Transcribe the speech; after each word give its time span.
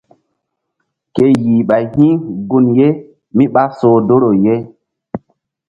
Ke 1.15 1.23
yih 1.41 1.61
ɓay 1.67 1.83
hi̧ 1.93 2.09
gun 2.49 2.65
ye 2.77 2.87
mí 3.35 3.45
ɓá 3.53 3.63
soh 3.79 3.97
doro 4.07 4.29
ye. 4.45 4.55